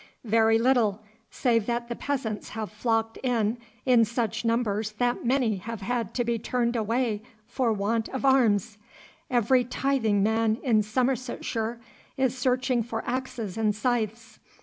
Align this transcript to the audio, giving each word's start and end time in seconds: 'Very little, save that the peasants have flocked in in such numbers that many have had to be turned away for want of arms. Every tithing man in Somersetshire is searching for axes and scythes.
'Very 0.23 0.57
little, 0.57 1.03
save 1.29 1.67
that 1.67 1.87
the 1.87 1.95
peasants 1.95 2.49
have 2.57 2.71
flocked 2.71 3.19
in 3.21 3.59
in 3.85 4.03
such 4.03 4.43
numbers 4.43 4.93
that 4.93 5.23
many 5.23 5.57
have 5.57 5.81
had 5.81 6.15
to 6.15 6.23
be 6.23 6.39
turned 6.39 6.75
away 6.75 7.21
for 7.45 7.71
want 7.71 8.09
of 8.09 8.25
arms. 8.25 8.79
Every 9.29 9.63
tithing 9.63 10.23
man 10.23 10.57
in 10.63 10.81
Somersetshire 10.81 11.79
is 12.17 12.35
searching 12.35 12.81
for 12.81 13.03
axes 13.07 13.57
and 13.59 13.75
scythes. 13.75 14.39